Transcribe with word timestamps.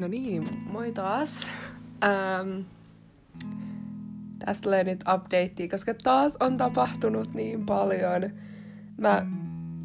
No 0.00 0.08
niin, 0.08 0.48
moi 0.66 0.92
taas. 0.92 1.46
Ähm, 2.04 2.60
tästä 4.38 4.62
tulee 4.62 4.84
nyt 4.84 5.00
update, 5.00 5.68
koska 5.70 5.94
taas 5.94 6.36
on 6.40 6.56
tapahtunut 6.56 7.34
niin 7.34 7.66
paljon. 7.66 8.30
Mä 8.98 9.26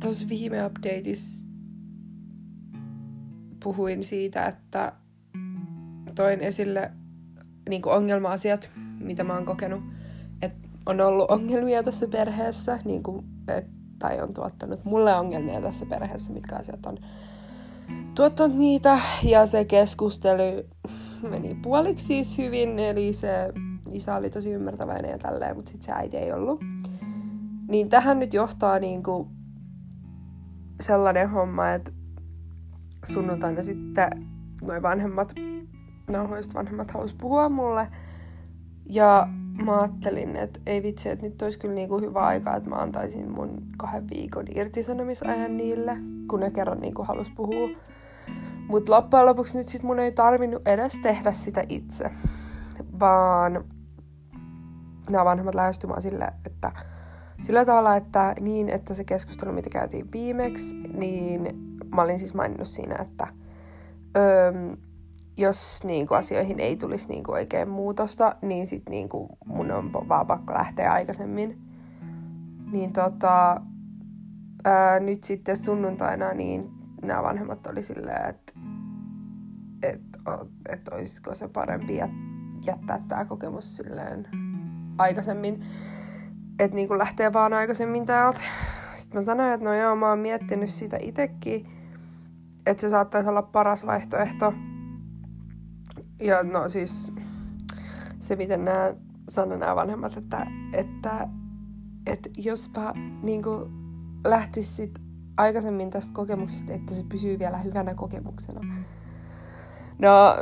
tuossa 0.02 0.30
viime 0.30 0.66
updateissa 0.66 1.48
puhuin 3.64 4.04
siitä, 4.04 4.46
että 4.46 4.94
toin 6.16 6.42
esille 6.42 6.92
niin 7.70 7.82
ongelma-asiat, 7.86 8.70
mitä 9.00 9.24
mä 9.24 9.34
oon 9.34 9.46
kokenut. 9.46 9.84
Että 10.42 10.68
on 10.86 11.02
ollut 11.02 11.32
ongelmia 11.32 11.84
tässä 11.84 12.08
perheessä, 12.08 12.80
niin 12.86 13.04
kuin, 13.04 13.26
et, 13.48 13.66
tai 14.00 14.22
on 14.22 14.34
tuottanut 14.34 14.86
mulle 14.86 15.16
ongelmia 15.16 15.62
tässä 15.62 15.86
perheessä, 15.86 16.34
mitkä 16.34 16.56
asiat 16.56 16.86
on 16.86 16.98
tuottanut 18.16 18.58
niitä. 18.58 19.00
Ja 19.24 19.46
se 19.46 19.66
keskustelu 19.66 20.64
meni 21.30 21.58
puoliksi 21.64 22.06
siis 22.06 22.38
hyvin, 22.38 22.80
eli 22.80 23.14
se 23.14 23.30
isä 23.92 24.16
oli 24.16 24.30
tosi 24.30 24.52
ymmärtäväinen 24.52 25.12
ja 25.12 25.18
tälleen, 25.18 25.56
mutta 25.56 25.72
sitten 25.72 25.86
se 25.86 25.92
äiti 25.92 26.18
ei 26.18 26.32
ollut. 26.32 26.64
Niin 27.68 27.90
tähän 27.90 28.20
nyt 28.20 28.34
johtaa 28.34 28.80
niinku 28.80 29.28
sellainen 30.82 31.30
homma, 31.30 31.72
että 31.72 31.92
sunnuntaina 33.04 33.62
sitten 33.62 34.10
noin 34.64 34.82
vanhemmat, 34.82 35.34
nauhoista 36.12 36.54
vanhemmat 36.54 36.92
halusi 36.92 37.16
puhua 37.22 37.50
mulle. 37.50 37.88
Ja 38.90 39.28
mä 39.66 39.82
ajattelin, 39.82 40.36
että 40.36 40.60
ei 40.66 40.84
vitsi, 40.84 41.10
että 41.10 41.26
nyt 41.26 41.42
olisi 41.42 41.60
kyllä 41.60 41.74
niinku 41.74 42.00
hyvä 42.00 42.20
aika, 42.20 42.56
että 42.56 42.70
mä 42.70 42.76
antaisin 42.76 43.32
mun 43.32 43.64
kahden 43.78 44.10
viikon 44.10 44.46
irtisanomisajan 44.56 45.58
niille, 45.58 45.98
kun 46.28 46.40
ne 46.40 46.52
kerran 46.52 46.80
niinku 46.80 47.04
halusi 47.04 47.32
puhua. 47.36 47.70
Mutta 48.68 48.92
loppujen 48.92 49.26
lopuksi 49.26 49.58
nyt 49.58 49.68
sit 49.68 49.84
mun 49.84 50.00
ei 50.00 50.12
tarvinnut 50.12 50.68
edes 50.68 51.00
tehdä 51.04 51.32
sitä 51.32 51.64
itse, 51.70 52.12
vaan 53.00 53.66
nämä 55.10 55.26
vanhemmat 55.26 55.56
lähestymään 55.56 56.02
sille, 56.02 56.28
että 56.46 56.72
sillä 57.42 57.66
tavalla, 57.66 57.96
että 57.96 58.36
niin, 58.40 58.70
että 58.70 58.94
se 58.94 59.04
keskustelu, 59.04 59.52
mitä 59.52 59.70
käytiin 59.70 60.12
viimeksi, 60.12 60.76
niin 60.76 61.48
mä 61.96 62.02
olin 62.02 62.20
siis 62.20 62.34
maininnut 62.34 62.68
siinä, 62.68 62.96
että 63.02 63.28
öö, 64.18 64.52
jos 65.38 65.84
niin 65.84 66.08
kuin, 66.08 66.18
asioihin 66.18 66.60
ei 66.60 66.78
tulisi 66.78 67.08
niin 67.08 67.24
kuin, 67.24 67.36
oikein 67.36 67.70
muutosta, 67.70 68.36
niin 68.42 68.68
sit 68.68 68.90
niin 68.90 69.10
kuin, 69.10 69.30
mun 69.46 69.72
on 69.72 69.94
vaan 69.94 70.28
pakko 70.28 70.54
lähteä 70.54 70.92
aikaisemmin. 70.92 71.62
Niin 72.72 72.94
tota, 72.94 73.62
ää, 74.66 75.00
nyt 75.00 75.24
sitten 75.24 75.58
sunnuntaina 75.58 76.34
niin 76.34 76.72
nämä 77.02 77.24
vanhemmat 77.24 77.68
oli 77.68 77.84
silleen, 77.84 78.30
että 78.30 78.54
et, 79.84 80.02
et 80.70 80.88
olisiko 80.88 81.34
se 81.34 81.48
parempi 81.48 81.98
jättää 82.66 83.04
tämä 83.08 83.26
kokemus 83.26 83.76
silleen 83.76 84.28
aikaisemmin. 84.98 85.66
Että 86.60 86.76
niin 86.76 86.98
lähtee 86.98 87.34
vaan 87.34 87.54
aikaisemmin 87.54 88.06
täältä. 88.06 88.40
Sitten 88.94 89.18
mä 89.18 89.26
sanoin, 89.26 89.54
että 89.54 89.70
no 89.70 89.74
joo, 89.74 89.96
mä 89.96 90.10
oon 90.10 90.20
miettinyt 90.20 90.70
sitä 90.70 90.98
itekin, 91.02 91.68
että 92.66 92.82
se 92.82 92.90
saattaisi 92.90 93.30
olla 93.30 93.42
paras 93.42 93.86
vaihtoehto. 93.86 94.54
Ja 96.22 96.44
no 96.44 96.70
siis 96.70 97.14
se, 98.20 98.36
miten 98.36 98.66
nämä 98.66 98.94
sanoi 99.30 99.58
nämä 99.58 99.76
vanhemmat, 99.76 100.18
että, 100.18 100.48
että, 100.74 101.28
että 102.06 102.30
jospa 102.38 102.94
niin 103.24 103.42
lähtisit 104.30 105.00
aikaisemmin 105.38 105.90
tästä 105.90 106.14
kokemuksesta, 106.14 106.74
että 106.74 106.94
se 106.94 107.04
pysyy 107.10 107.40
vielä 107.40 107.58
hyvänä 107.58 107.96
kokemuksena. 107.96 108.62
No, 110.00 110.36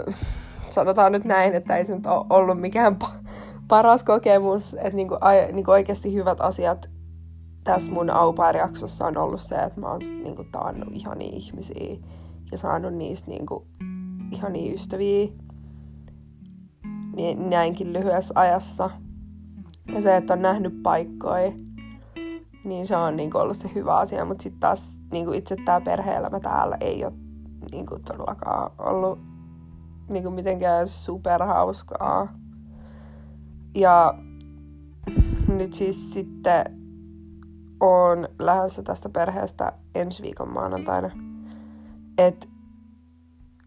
sanotaan 0.69 1.11
nyt 1.11 1.25
näin, 1.25 1.53
että 1.53 1.77
ei 1.77 1.85
se 1.85 1.95
nyt 1.95 2.05
ole 2.05 2.25
ollut 2.29 2.59
mikään 2.59 2.97
pa- 3.03 3.29
paras 3.67 4.03
kokemus, 4.03 4.73
että 4.73 4.95
niinku, 4.95 5.17
ai, 5.21 5.51
niinku 5.51 5.71
oikeasti 5.71 6.13
hyvät 6.13 6.41
asiat 6.41 6.89
tässä 7.63 7.91
mun 7.91 8.09
au 8.09 8.35
on 9.07 9.17
ollut 9.17 9.41
se, 9.41 9.55
että 9.55 9.81
mä 9.81 9.87
oon 9.87 10.01
niinku 10.23 10.43
taannut 10.51 10.89
ihania 10.91 11.29
ihmisiä 11.31 11.97
ja 12.51 12.57
saanut 12.57 12.93
niistä 12.93 13.31
niinku 13.31 13.67
ihania 14.31 14.73
ystäviä 14.73 15.27
niin 17.15 17.49
näinkin 17.49 17.93
lyhyessä 17.93 18.33
ajassa. 18.37 18.89
Ja 19.93 20.01
se, 20.01 20.17
että 20.17 20.33
on 20.33 20.41
nähnyt 20.41 20.83
paikkoja, 20.83 21.51
niin 22.63 22.87
se 22.87 22.97
on 22.97 23.15
niinku 23.15 23.37
ollut 23.37 23.57
se 23.57 23.71
hyvä 23.75 23.97
asia. 23.97 24.25
Mutta 24.25 24.43
sitten 24.43 24.59
taas 24.59 24.99
niinku 25.11 25.31
itse 25.31 25.55
tämä 25.65 25.81
perhe-elämä 25.81 26.39
täällä 26.39 26.77
ei 26.79 27.05
ole 27.05 27.13
niinku 27.71 27.99
todellakaan 28.05 28.71
ollut 28.77 29.19
niinku 30.09 30.31
mitenkään 30.31 30.87
superhauskaa. 30.87 32.33
Ja 33.75 34.13
nyt 35.47 35.73
siis 35.73 36.13
sitten 36.13 36.83
on 37.79 38.27
lähdössä 38.39 38.83
tästä 38.83 39.09
perheestä 39.09 39.73
ensi 39.95 40.23
viikon 40.23 40.53
maanantaina. 40.53 41.11
Et 42.17 42.49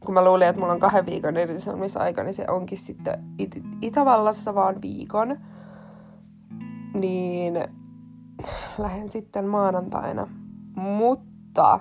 kun 0.00 0.14
mä 0.14 0.24
luulin, 0.24 0.48
että 0.48 0.60
mulla 0.60 0.72
on 0.72 0.80
kahden 0.80 1.06
viikon 1.06 1.36
irtisanomisaika, 1.36 2.22
niin 2.22 2.34
se 2.34 2.44
onkin 2.48 2.78
sitten 2.78 3.24
It- 3.38 3.62
Itävallassa 3.82 4.54
vaan 4.54 4.82
viikon. 4.82 5.36
Niin 6.94 7.54
lähden 8.78 9.10
sitten 9.10 9.44
maanantaina. 9.44 10.28
Mutta 10.76 11.80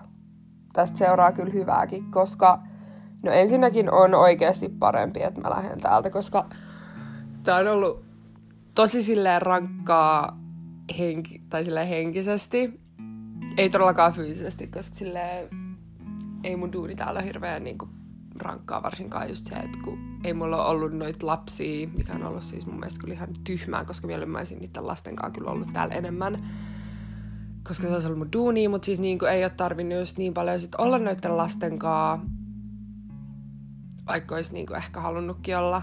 tästä 0.73 0.97
seuraa 0.97 1.31
kyllä 1.31 1.53
hyvääkin, 1.53 2.11
koska 2.11 2.61
no 3.23 3.31
ensinnäkin 3.31 3.91
on 3.91 4.13
oikeasti 4.13 4.69
parempi, 4.69 5.23
että 5.23 5.41
mä 5.41 5.49
lähden 5.49 5.79
täältä, 5.81 6.09
koska 6.09 6.45
tää 7.43 7.57
on 7.57 7.67
ollut 7.67 8.05
tosi 8.75 9.03
silleen 9.03 9.41
rankkaa 9.41 10.39
henki, 10.99 11.41
tai 11.49 11.63
silleen 11.63 11.87
henkisesti. 11.87 12.79
Ei 13.57 13.69
todellakaan 13.69 14.13
fyysisesti, 14.13 14.67
koska 14.67 14.95
silleen 14.95 15.47
ei 16.43 16.55
mun 16.55 16.73
duuni 16.73 16.95
täällä 16.95 17.21
hirveän 17.21 17.63
niin 17.63 17.77
kuin, 17.77 17.91
rankkaa 18.41 18.83
varsinkaan 18.83 19.29
just 19.29 19.45
se, 19.45 19.55
että 19.55 19.77
kun 19.83 20.19
ei 20.23 20.33
mulla 20.33 20.65
ollut 20.65 20.93
noita 20.93 21.25
lapsia, 21.25 21.87
mikä 21.97 22.13
on 22.13 22.23
ollut 22.23 22.43
siis 22.43 22.65
mun 22.65 22.75
mielestä 22.75 22.99
kyllä 22.99 23.13
ihan 23.13 23.29
tyhmää, 23.43 23.85
koska 23.85 24.07
mä 24.07 24.37
olisin 24.37 24.59
niiden 24.59 24.87
lasten 24.87 25.15
kanssa 25.15 25.39
kyllä 25.39 25.51
ollut 25.51 25.73
täällä 25.73 25.95
enemmän. 25.95 26.49
Koska 27.67 27.87
se 27.87 27.93
olisi 27.93 28.07
ollut 28.07 28.19
mun 28.19 28.31
duuni, 28.33 28.67
mutta 28.67 28.85
siis 28.85 28.99
niin 28.99 29.19
ei 29.31 29.43
ole 29.43 29.49
tarvinnut 29.49 29.99
just 29.99 30.17
niin 30.17 30.33
paljon 30.33 30.59
sit 30.59 30.75
olla 30.75 30.97
noiden 30.97 31.37
lasten 31.37 31.79
kanssa, 31.79 32.27
vaikka 34.07 34.35
olisi 34.35 34.53
niin 34.53 34.75
ehkä 34.75 34.99
halunnutkin 35.01 35.57
olla 35.57 35.81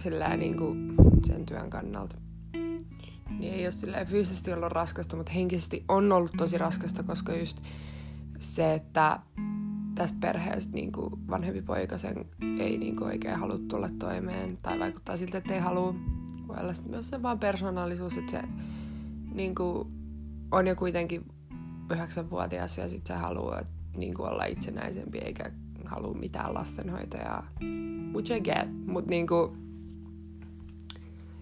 silleen 0.00 0.38
niin 0.38 0.56
sen 1.24 1.46
työn 1.46 1.70
kannalta. 1.70 2.16
Niin 3.38 3.54
ei 3.54 3.64
ole 3.64 3.72
silleen 3.72 4.06
fyysisesti 4.06 4.52
ollut 4.52 4.72
raskasta, 4.72 5.16
mutta 5.16 5.32
henkisesti 5.32 5.84
on 5.88 6.12
ollut 6.12 6.32
tosi 6.36 6.58
raskasta, 6.58 7.02
koska 7.02 7.36
just 7.36 7.60
se, 8.38 8.74
että 8.74 9.20
tästä 10.00 10.18
perheestä 10.20 10.72
niin 10.72 10.92
kuin 10.92 11.28
vanhempi 11.30 11.62
poika 11.62 11.98
sen 11.98 12.24
ei 12.58 12.78
niin 12.78 12.96
kuin 12.96 13.08
oikein 13.08 13.36
halua 13.36 13.58
tulla 13.68 13.88
toimeen 13.98 14.58
tai 14.62 14.78
vaikuttaa 14.78 15.16
siltä, 15.16 15.38
että 15.38 15.54
ei 15.54 15.60
halua. 15.60 15.94
Voi 16.48 16.56
olla 16.60 16.72
myös 16.88 17.08
se 17.08 17.22
vaan 17.22 17.38
persoonallisuus, 17.38 18.18
että 18.18 18.32
se 18.32 18.42
niin 19.34 19.54
kuin, 19.54 19.88
on 20.52 20.66
jo 20.66 20.76
kuitenkin 20.76 21.24
yhdeksänvuotias 21.90 22.78
ja 22.78 22.88
sitten 22.88 23.16
se 23.16 23.20
haluaa 23.20 23.62
niin 23.96 24.14
kuin 24.14 24.28
olla 24.28 24.44
itsenäisempi 24.44 25.18
eikä 25.18 25.50
halua 25.84 26.14
mitään 26.14 26.54
lastenhoitajaa. 26.54 27.48
Which 28.12 28.32
I 28.32 28.40
get, 28.40 28.86
mutta 28.86 29.10
niin 29.10 29.26
kuin, 29.26 29.50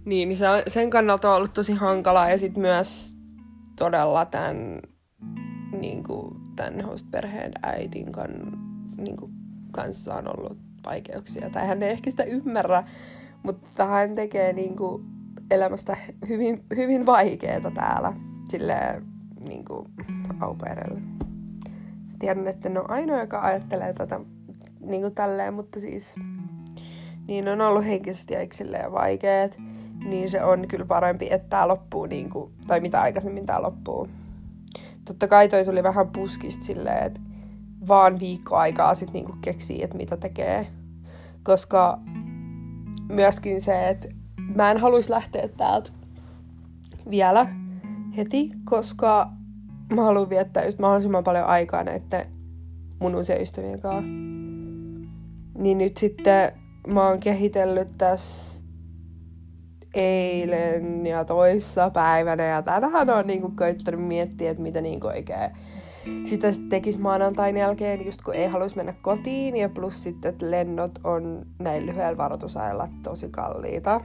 niin, 0.05 0.29
niin 0.29 0.37
se 0.37 0.49
on, 0.49 0.63
sen 0.67 0.91
kannalta 0.91 1.31
on 1.31 1.37
ollut 1.37 1.53
tosi 1.55 1.73
hankalaa 1.73 2.31
ja 2.31 2.39
sitten 2.39 2.61
myös 2.61 3.17
todella 3.77 4.25
tämän, 4.25 4.81
niin 5.81 6.03
kuin, 6.03 6.37
tämän 6.57 6.81
host-perheen 6.81 7.53
äidin 7.63 8.13
kan, 8.13 8.31
niin 8.97 9.17
kuin, 9.17 9.33
kanssa 9.71 10.15
on 10.15 10.39
ollut 10.39 10.59
vaikeuksia. 10.87 11.51
Tai 11.51 11.67
hän 11.67 11.83
ei 11.83 11.91
ehkä 11.91 12.11
sitä 12.11 12.23
ymmärrä, 12.23 12.85
mutta 13.43 13.85
hän 13.85 14.15
tekee 14.15 14.53
niin 14.53 14.77
kuin, 14.77 15.05
elämästä 15.51 15.97
hyvin, 16.29 16.65
hyvin 16.77 17.07
vaikeaa 17.07 17.71
täällä 17.71 18.13
silleen 18.49 19.03
niin 19.49 19.65
kuin, 19.65 19.89
auperelle. 20.41 21.01
Tiedän, 22.19 22.47
että 22.47 22.69
en 22.69 22.79
ole 22.79 22.87
ainoa, 22.89 23.21
joka 23.21 23.41
ajattelee 23.41 23.93
tätä 23.93 24.21
niin 24.81 25.01
kuin 25.01 25.15
tälleen, 25.15 25.55
mutta 25.55 25.81
siis 25.81 26.15
niin 27.27 27.49
on 27.49 27.61
ollut 27.61 27.85
henkisesti 27.85 28.35
ja 28.35 28.93
vaikeet 28.93 29.59
niin 30.05 30.31
se 30.31 30.45
on 30.45 30.69
kyllä 30.69 30.85
parempi, 30.85 31.29
että 31.31 31.49
tämä 31.49 31.69
loppuu, 31.69 32.07
niin 32.07 32.31
kuin, 32.31 32.53
tai 32.67 32.81
mitä 32.81 33.01
aikaisemmin 33.01 33.47
tämä 33.47 33.63
loppuu. 33.63 34.09
Totta 35.09 35.29
kai 35.29 35.49
toi 35.49 35.65
tuli 35.65 35.83
vähän 35.83 36.09
puskista 36.09 36.65
silleen, 36.65 37.07
että 37.07 37.21
vaan 37.89 38.21
viikko 38.21 38.57
aikaa 38.57 38.95
sitten 38.95 39.13
niinku 39.13 39.37
keksii, 39.41 39.83
että 39.83 39.97
mitä 39.97 40.17
tekee. 40.17 40.67
Koska 41.43 41.99
myöskin 43.09 43.61
se, 43.61 43.89
että 43.89 44.09
mä 44.55 44.71
en 44.71 44.79
haluaisi 44.79 45.11
lähteä 45.11 45.49
täältä 45.49 45.91
vielä 47.11 47.49
heti, 48.17 48.51
koska 48.65 49.31
mä 49.95 50.03
haluan 50.03 50.31
viettää 50.31 50.65
just 50.65 50.79
mahdollisimman 50.79 51.25
paljon 51.25 51.45
aikaa 51.47 51.85
näiden 51.85 52.27
mun 53.01 53.15
uusien 53.15 53.43
ystävien 53.43 53.81
kanssa. 53.81 54.03
Niin 55.59 55.79
nyt 55.79 55.97
sitten 55.97 56.53
mä 56.87 57.09
oon 57.09 57.21
kehitellyt 57.21 57.99
tässä 57.99 58.63
eilen 59.99 61.07
ja 61.07 61.25
toissa 61.25 61.91
päivänä 61.91 62.43
ja 62.43 62.63
tänään 62.63 63.11
on 63.11 63.27
niinku 63.27 63.53
koittanut 63.57 64.09
miettiä, 64.09 64.51
että 64.51 64.63
mitä 64.63 64.81
niinku 64.81 65.07
oikein 65.07 65.51
sitä 66.25 66.49
tekisi 66.69 67.01
maanantain 67.01 67.57
jälkeen, 67.57 68.07
just 68.07 68.23
kun 68.23 68.35
ei 68.35 68.47
haluaisi 68.47 68.77
mennä 68.77 68.95
kotiin, 69.03 69.57
ja 69.57 69.69
plus 69.69 70.03
sitten, 70.03 70.29
että 70.29 70.51
lennot 70.51 70.99
on 71.05 71.47
näin 71.59 71.87
lyhyellä 71.87 72.17
varoitusajalla 72.17 72.89
tosi 73.03 73.29
kalliita. 73.29 74.01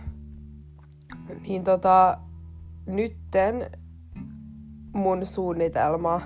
Niin 1.48 1.63
tota, 1.63 2.18
nytten 2.86 3.72
mun 4.94 5.25
suunnitelma, 5.25 6.22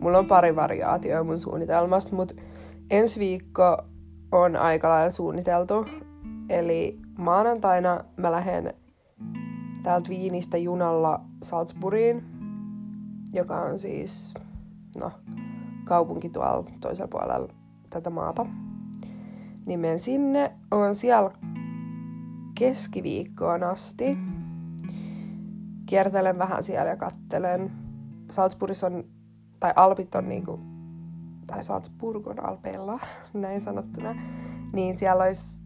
mulla 0.00 0.18
on 0.18 0.26
pari 0.26 0.56
variaatioa 0.56 1.24
mun 1.24 1.38
suunnitelmasta, 1.38 2.16
mutta 2.16 2.34
ensi 2.90 3.20
viikko 3.20 3.78
on 4.32 4.56
aika 4.56 4.88
lailla 4.88 5.10
suunniteltu. 5.10 5.86
Eli 6.48 6.98
maanantaina 7.20 8.04
mä 8.16 8.32
lähden 8.32 8.74
täältä 9.82 10.08
Viinistä 10.08 10.56
junalla 10.56 11.20
Salzburgiin, 11.42 12.24
joka 13.32 13.60
on 13.60 13.78
siis 13.78 14.34
no, 14.98 15.12
kaupunki 15.84 16.28
tuolla 16.28 16.70
toisella 16.80 17.08
puolella 17.08 17.48
tätä 17.90 18.10
maata. 18.10 18.46
Niin 19.66 19.80
menen 19.80 19.98
sinne, 19.98 20.52
on 20.70 20.94
siellä 20.94 21.30
keskiviikkoon 22.54 23.62
asti. 23.62 24.18
Kiertelen 25.86 26.38
vähän 26.38 26.62
siellä 26.62 26.90
ja 26.90 26.96
kattelen. 26.96 27.72
Salzburgissa 28.30 28.86
on, 28.86 29.04
tai 29.60 29.72
Alpit 29.76 30.14
on 30.14 30.28
niinku, 30.28 30.60
tai 31.46 31.64
Salzburg 31.64 32.26
on 32.26 32.44
Alpeilla, 32.44 33.00
näin 33.34 33.60
sanottuna. 33.60 34.14
Niin 34.72 34.98
siellä 34.98 35.24
olisi, 35.24 35.59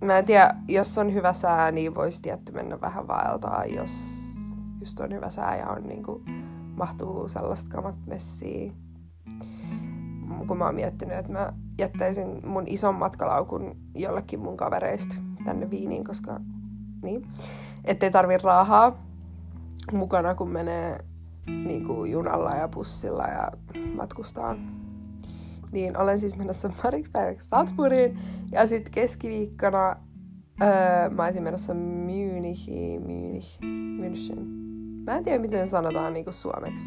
mä 0.00 0.18
en 0.18 0.24
tiedä, 0.24 0.54
jos 0.68 0.98
on 0.98 1.14
hyvä 1.14 1.32
sää, 1.32 1.70
niin 1.70 1.94
voisi 1.94 2.22
tietty 2.22 2.52
mennä 2.52 2.80
vähän 2.80 3.08
vaeltaa, 3.08 3.64
jos 3.64 4.18
just 4.80 5.00
on 5.00 5.12
hyvä 5.12 5.30
sää 5.30 5.56
ja 5.56 5.68
on 5.68 5.82
niinku 5.82 6.22
mahtuu 6.76 7.28
sellaista 7.28 7.70
kamat 7.70 7.94
messiä. 8.06 8.72
Kun 10.46 10.58
mä 10.58 10.64
oon 10.64 10.74
miettinyt, 10.74 11.18
että 11.18 11.32
mä 11.32 11.52
jättäisin 11.78 12.46
mun 12.46 12.64
ison 12.66 12.94
matkalaukun 12.94 13.76
jollekin 13.94 14.40
mun 14.40 14.56
kavereista 14.56 15.16
tänne 15.44 15.70
Viiniin, 15.70 16.04
koska 16.04 16.40
niin, 17.02 17.28
ettei 17.84 18.10
tarvi 18.10 18.38
raahaa 18.38 19.02
mukana, 19.92 20.34
kun 20.34 20.50
menee 20.50 21.04
niin 21.46 21.86
kuin 21.86 22.10
junalla 22.10 22.50
ja 22.50 22.68
bussilla 22.68 23.26
ja 23.26 23.52
matkustaa. 23.94 24.56
Niin 25.72 25.98
olen 25.98 26.18
siis 26.18 26.36
menossa 26.36 26.70
pariksi 26.82 27.10
päiväksi 27.10 27.48
Salzburgiin 27.48 28.18
ja 28.52 28.66
sitten 28.66 28.92
keskiviikkona 28.92 29.96
öö, 30.62 31.10
mä 31.10 31.24
olisin 31.24 31.42
menossa 31.42 31.74
Munichiin, 31.74 33.00
Munich, 33.02 33.60
München, 34.00 34.58
Mä 35.08 35.16
en 35.16 35.24
tiedä, 35.24 35.38
miten 35.38 35.68
sanotaan 35.68 36.12
niin 36.12 36.24
kuin 36.24 36.34
suomeksi. 36.34 36.84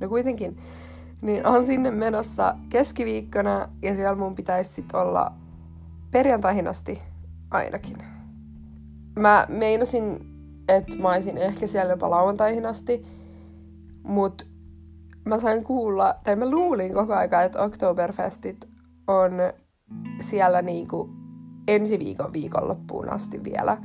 No 0.00 0.08
kuitenkin. 0.08 0.56
Niin 1.22 1.46
on 1.46 1.66
sinne 1.66 1.90
menossa 1.90 2.56
keskiviikkona 2.68 3.68
ja 3.82 3.94
siellä 3.94 4.14
mun 4.14 4.34
pitäisi 4.34 4.72
sit 4.72 4.94
olla 4.94 5.32
perjantaihin 6.10 6.68
asti 6.68 7.02
ainakin. 7.50 7.96
Mä 9.18 9.46
meinasin, 9.48 10.26
että 10.68 10.96
mä 10.96 11.08
olisin 11.08 11.38
ehkä 11.38 11.66
siellä 11.66 11.92
jopa 11.92 12.10
lauantaihin 12.10 12.66
asti, 12.66 13.06
mutta 14.02 14.44
mä 15.24 15.38
sain 15.38 15.64
kuulla, 15.64 16.14
tai 16.24 16.36
mä 16.36 16.50
luulin 16.50 16.94
koko 16.94 17.14
aika, 17.14 17.42
että 17.42 17.62
Oktoberfestit 17.62 18.68
on 19.06 19.32
siellä 20.20 20.62
niinku 20.62 21.10
ensi 21.68 21.98
viikon 21.98 22.32
viikonloppuun 22.32 23.08
asti 23.08 23.44
vielä. 23.44 23.78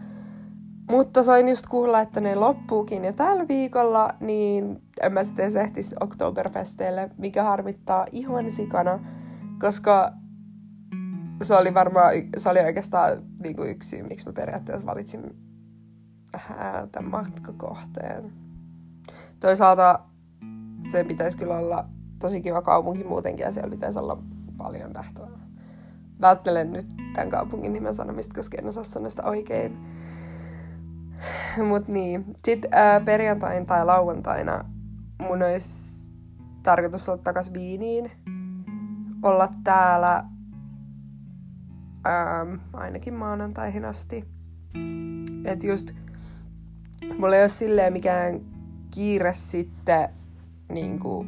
Mutta 0.90 1.24
sain 1.24 1.50
just 1.50 1.68
kuulla, 1.68 2.02
että 2.02 2.22
ne 2.22 2.36
loppuukin 2.36 3.06
jo 3.06 3.14
tällä 3.14 3.48
viikolla, 3.48 4.14
niin 4.20 4.82
en 5.02 5.14
mä 5.14 5.24
sitten 5.24 5.58
ehtisi 5.58 5.96
Oktoberfesteille, 6.00 7.10
mikä 7.18 7.44
harmittaa 7.44 8.06
ihan 8.12 8.52
sikana, 8.52 9.00
koska 9.60 10.14
se 11.42 11.56
oli 11.56 11.74
varmaan, 11.74 12.14
se 12.38 12.50
oli 12.50 12.60
oikeastaan 12.60 13.24
niin 13.42 13.56
kuin 13.56 13.70
yksi 13.70 13.90
syy, 13.90 14.04
miksi 14.04 14.26
mä 14.26 14.34
periaatteessa 14.34 14.86
valitsin 14.86 15.36
äh, 16.36 16.52
tämän 16.92 17.12
matkakohteen. 17.12 18.34
Toisaalta 19.40 20.00
se 20.92 21.04
pitäisi 21.04 21.38
kyllä 21.38 21.58
olla 21.58 21.86
tosi 22.20 22.42
kiva 22.42 22.62
kaupunki 22.62 23.04
muutenkin 23.04 23.44
ja 23.44 23.52
siellä 23.52 23.70
pitäisi 23.70 24.00
olla 24.00 24.24
paljon 24.58 24.92
nähtävää. 24.92 25.48
Välttelen 26.22 26.72
nyt 26.72 26.88
tämän 27.14 27.30
kaupungin 27.30 27.74
nimen 27.74 27.94
sanomista, 27.94 28.36
koska 28.36 28.58
en 28.58 28.68
osaa 28.68 28.84
sanoa 28.84 29.10
sitä 29.10 29.24
oikein. 29.24 29.78
Mut 31.70 31.88
niin. 31.88 32.26
Sitten 32.46 32.70
ää, 32.74 33.00
perjantain 33.00 33.66
tai 33.66 33.86
lauantaina 33.86 34.66
mun 35.22 35.44
olisi 35.44 36.08
tarkoitus 36.64 37.10
olla 37.10 37.22
takas 37.24 37.54
Viiniin. 37.54 38.12
Olla 39.24 39.50
täällä 39.64 40.24
ää, 42.06 42.46
ainakin 42.74 43.14
maanantaihin 43.14 43.86
asti. 43.86 44.26
Et 45.46 45.64
just 45.64 45.92
mulla 47.20 47.36
ei 47.36 47.42
ole 47.42 47.50
silleen 47.50 47.94
mikään 47.94 48.42
kiire 48.92 49.34
sitten 49.34 50.10
niinku, 50.70 51.26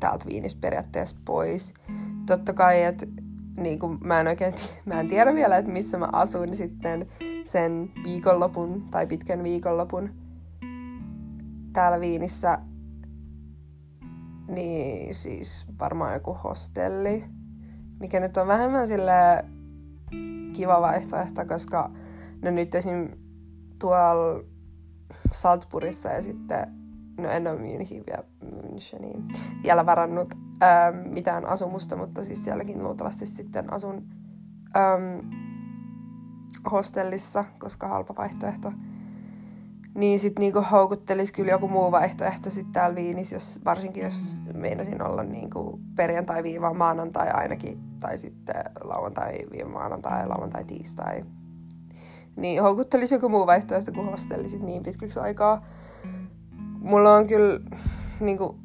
täältä 0.00 0.24
Viinistä 0.28 0.60
periaatteessa 0.60 1.16
pois. 1.24 1.74
Totta 2.26 2.52
kai, 2.52 2.82
että 2.82 3.06
niinku, 3.56 3.88
mä 3.88 4.20
en 4.20 4.26
oikein, 4.26 4.54
mä 4.84 5.00
en 5.00 5.08
tiedä 5.08 5.34
vielä, 5.34 5.56
että 5.56 5.72
missä 5.72 5.98
mä 5.98 6.08
asun 6.12 6.56
sitten 6.56 7.06
sen 7.44 7.92
viikonlopun 8.04 8.88
tai 8.90 9.06
pitkän 9.06 9.42
viikonlopun 9.42 10.10
täällä 11.72 12.00
Viinissä, 12.00 12.58
niin 14.48 15.14
siis 15.14 15.66
varmaan 15.78 16.14
joku 16.14 16.36
hostelli, 16.44 17.24
mikä 18.00 18.20
nyt 18.20 18.36
on 18.36 18.46
vähemmän 18.46 18.88
sille 18.88 19.44
kiva 20.52 20.80
vaihtoehto, 20.80 21.44
koska 21.44 21.90
no 22.42 22.50
nyt 22.50 22.74
esim. 22.74 23.08
tuolla 23.78 24.44
Salzburgissa 25.32 26.08
ja 26.08 26.22
sitten, 26.22 26.81
no 27.16 27.28
en 27.28 27.46
ole 27.46 27.58
Münchenin 27.58 28.04
vielä, 28.06 28.24
Müncheniin 28.44 29.38
vielä 29.62 29.86
varannut 29.86 30.34
ähm, 30.62 30.96
mitään 31.08 31.46
asumusta, 31.46 31.96
mutta 31.96 32.24
siis 32.24 32.44
sielläkin 32.44 32.82
luultavasti 32.82 33.26
sitten 33.26 33.72
asun 33.72 34.06
ähm, 34.76 35.28
hostellissa, 36.72 37.44
koska 37.58 37.88
halpa 37.88 38.14
vaihtoehto. 38.18 38.72
Niin 39.94 40.20
sit 40.20 40.38
niinku 40.38 40.64
houkuttelisi 40.70 41.32
kyllä 41.32 41.50
joku 41.50 41.68
muu 41.68 41.92
vaihtoehto 41.92 42.50
sitten 42.50 42.72
täällä 42.72 42.96
Viinissä, 42.96 43.36
jos, 43.36 43.60
varsinkin 43.64 44.04
jos 44.04 44.42
meinasin 44.54 45.02
olla 45.02 45.22
niinku 45.22 45.80
perjantai 45.96 46.42
viiva 46.42 46.74
maanantai 46.74 47.30
ainakin, 47.30 47.78
tai 48.00 48.18
sitten 48.18 48.64
lauantai 48.84 49.38
viiva 49.50 49.68
maanantai, 49.68 50.28
lauantai 50.28 50.64
tiistai. 50.64 51.24
Niin 52.36 52.62
houkuttelisi 52.62 53.14
joku 53.14 53.28
muu 53.28 53.46
vaihtoehto 53.46 53.92
kuin 53.92 54.10
hostelli 54.10 54.48
sit 54.48 54.62
niin 54.62 54.82
pitkäksi 54.82 55.20
aikaa. 55.20 55.64
Mulla 56.82 57.14
on 57.14 57.26
kyllä 57.26 57.60
niinku 58.20 58.58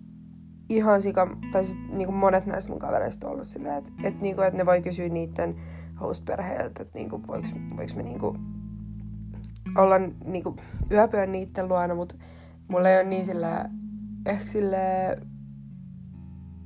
ihan 0.70 1.02
sika, 1.02 1.38
tai 1.52 1.64
siis 1.64 1.78
niinku 1.90 2.12
monet 2.12 2.46
näistä 2.46 2.72
mun 2.72 2.80
kavereista 2.80 3.28
on 3.28 3.34
ollut 3.34 3.48
silleen, 3.48 3.78
että 3.78 3.92
et, 4.04 4.22
niinku, 4.22 4.42
et 4.42 4.54
ne 4.54 4.66
voi 4.66 4.82
kysyä 4.82 5.10
niiden 5.10 5.56
host-perheeltä, 6.02 6.84
että 6.84 7.00
niinku, 7.00 7.22
voiko, 7.28 7.48
voiko 7.78 7.94
me 7.96 8.04
niinku 8.04 8.38
olla 9.78 9.96
niinku 10.26 10.56
yöpyä 10.92 11.26
niiden 11.26 11.68
luona, 11.68 11.96
mutta 11.96 12.16
mulla 12.68 12.90
ei 12.90 12.98
ole 12.98 13.04
niin 13.04 13.26
sillä, 13.26 13.70
ehkä 14.26 14.46
sille 14.46 14.78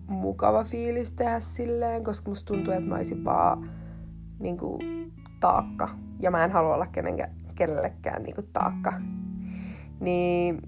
mukava 0.08 0.64
fiilis 0.64 1.12
tehdä 1.12 1.40
silleen, 1.40 2.04
koska 2.04 2.30
musta 2.30 2.54
tuntuu, 2.54 2.74
että 2.74 2.86
mä 2.86 2.96
olisin 2.96 3.24
vaan 3.26 3.70
niinku 4.40 4.80
taakka. 5.40 5.90
Ja 6.20 6.32
mä 6.32 6.44
en 6.44 6.52
halua 6.52 6.76
olla 6.76 6.88
kenenkään, 6.88 7.36
kenellekään 7.56 8.24
niinku 8.24 8.42
taakka. 8.54 8.94
Niin 10.00 10.62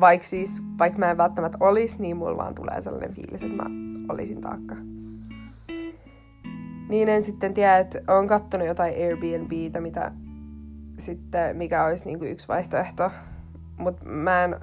vaikka 0.00 0.26
siis, 0.26 0.62
vaikka 0.78 0.98
mä 0.98 1.10
en 1.10 1.16
välttämättä 1.16 1.58
olisi, 1.60 1.96
niin 1.98 2.16
mulla 2.16 2.36
vaan 2.36 2.54
tulee 2.54 2.80
sellainen 2.80 3.14
fiilis, 3.14 3.42
että 3.42 3.62
mä 3.62 3.70
olisin 4.08 4.40
taakka. 4.40 4.74
Niin 6.88 7.08
en 7.08 7.24
sitten 7.24 7.54
tiedä, 7.54 7.78
että 7.78 8.00
olen 8.08 8.26
kattonut 8.26 8.66
jotain 8.66 8.94
Airbnbtä, 8.94 9.80
mitä 9.80 10.12
sitten, 10.98 11.56
mikä 11.56 11.84
olisi 11.84 12.04
niin 12.04 12.18
kuin 12.18 12.30
yksi 12.30 12.48
vaihtoehto. 12.48 13.10
Mutta 13.76 14.04
mä 14.04 14.44
en 14.44 14.56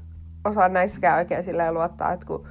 osaa 0.46 0.70
näissäkään 0.70 1.18
oikein 1.18 1.44
silleen 1.44 1.74
luottaa, 1.74 2.14
että 2.14 2.26
kun 2.26 2.48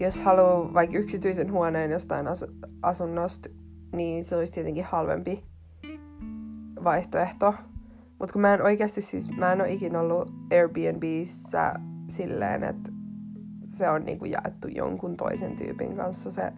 jos 0.00 0.22
haluaa 0.22 0.74
vaikka 0.74 0.98
yksityisen 0.98 1.52
huoneen 1.52 1.90
jostain 1.90 2.26
asu- 2.26 2.68
asunnosta, 2.82 3.48
niin 3.92 4.24
se 4.24 4.36
olisi 4.36 4.52
tietenkin 4.52 4.84
halvempi 4.84 5.44
vaihtoehto. 6.84 7.54
Mutta 8.18 8.32
kun 8.32 8.42
mä 8.42 8.54
en 8.54 8.62
oikeasti 8.62 9.02
siis, 9.02 9.36
mä 9.36 9.52
en 9.52 9.60
ole 9.60 9.72
ikinä 9.72 10.00
ollut 10.00 10.32
Airbnbissä 10.52 11.74
silleen, 12.08 12.64
että 12.64 12.92
se 13.68 13.90
on 13.90 14.04
niinku 14.04 14.24
jaettu 14.24 14.68
jonkun 14.68 15.16
toisen 15.16 15.56
tyypin 15.56 15.96
kanssa 15.96 16.30
se 16.30 16.52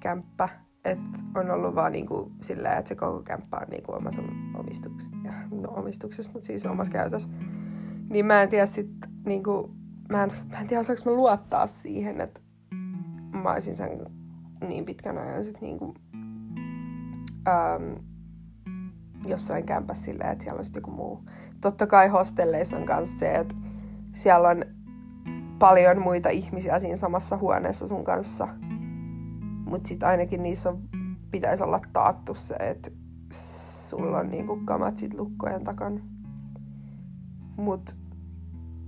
kämppä 0.00 0.48
et 0.84 0.98
on 1.34 1.50
ollut 1.50 1.74
vaan 1.74 1.92
niinku 1.92 2.32
sillä, 2.40 2.76
että 2.76 2.88
se 2.88 2.94
koko 2.94 3.22
kämppä 3.22 3.56
on 3.56 3.66
niinku 3.70 3.92
omassa 3.92 4.22
omistuksessa, 4.54 5.16
no 5.50 5.68
omistuksessa, 5.68 6.30
mutta 6.32 6.46
siis 6.46 6.66
omassa 6.66 6.92
käytössä. 6.92 7.30
Niin 8.10 8.26
mä 8.26 8.42
en 8.42 8.48
tiedä 8.48 8.66
sit 8.66 8.90
niinku, 9.26 9.70
mä 10.08 10.24
en, 10.24 10.30
mä 10.50 10.60
en 10.60 10.66
tiedä 10.66 10.80
osaanko 10.80 11.02
mä 11.10 11.16
luottaa 11.16 11.66
siihen, 11.66 12.20
että 12.20 12.40
mä 13.42 13.52
olisin 13.52 13.76
sen 13.76 13.90
niin 14.68 14.84
pitkän 14.84 15.18
ajan 15.18 15.44
sit 15.44 15.60
niinku, 15.60 15.94
ähm, 17.48 17.92
jossain 19.26 19.66
kämpässä 19.66 20.04
silleen, 20.04 20.30
että 20.30 20.44
siellä 20.44 20.58
on 20.58 20.64
joku 20.74 20.90
muu. 20.90 21.24
Totta 21.60 21.86
kai 21.86 22.08
hostelleissa 22.08 22.76
on 22.76 22.84
myös 22.96 23.18
se, 23.18 23.34
että 23.34 23.54
siellä 24.12 24.48
on 24.48 24.64
paljon 25.58 26.02
muita 26.02 26.28
ihmisiä 26.28 26.78
siinä 26.78 26.96
samassa 26.96 27.36
huoneessa 27.36 27.86
sun 27.86 28.04
kanssa. 28.04 28.48
Mutta 29.66 29.88
sitten 29.88 30.08
ainakin 30.08 30.42
niissä 30.42 30.68
on, 30.68 30.82
pitäisi 31.30 31.62
olla 31.62 31.80
taattu 31.92 32.34
se, 32.34 32.54
että 32.54 32.90
sulla 33.32 34.18
on 34.18 34.30
niinku 34.30 34.60
kamat 34.64 34.98
sit 34.98 35.14
lukkojen 35.14 35.64
takana. 35.64 36.00
Mut 37.56 37.96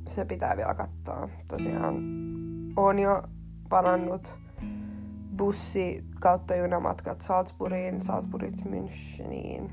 se 0.09 0.25
pitää 0.25 0.57
vielä 0.57 0.75
katsoa. 0.75 1.29
Tosiaan 1.49 1.97
on 2.77 2.99
jo 2.99 3.23
parannut 3.69 4.35
bussi 5.37 6.05
kautta 6.21 6.57
junamatkat 6.57 7.21
Salzburgiin, 7.21 8.03
Salzburgista 8.03 8.69
Müncheniin 8.69 9.71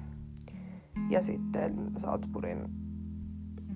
ja 1.09 1.21
sitten 1.21 1.91
Salzburgin 1.97 2.69